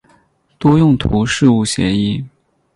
[0.57, 2.25] 多用途事务协议。